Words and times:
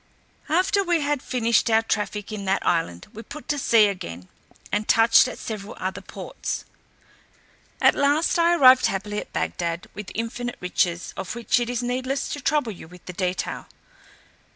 After 0.49 0.83
we 0.83 1.01
had 1.01 1.21
finished 1.21 1.69
our 1.69 1.83
traffic 1.83 2.31
in 2.31 2.45
that 2.45 2.65
island, 2.65 3.05
we 3.13 3.21
put 3.21 3.47
to 3.49 3.59
sea 3.59 3.85
again, 3.85 4.29
and 4.71 4.87
touched 4.87 5.27
at 5.27 5.37
several 5.37 5.77
other 5.79 6.01
ports; 6.01 6.65
at 7.79 7.93
last 7.93 8.39
I 8.39 8.55
arrived 8.55 8.87
happily 8.87 9.19
at 9.19 9.31
Bagdad 9.31 9.85
with 9.93 10.11
infinite 10.15 10.57
riches, 10.59 11.13
of 11.15 11.35
which 11.35 11.59
it 11.59 11.69
is 11.69 11.83
needless 11.83 12.29
to 12.29 12.41
trouble 12.41 12.71
you 12.71 12.87
with 12.87 13.05
the 13.05 13.13
detail. 13.13 13.67